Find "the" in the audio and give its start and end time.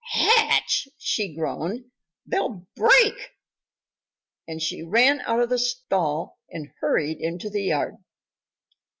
5.49-5.59, 7.51-7.61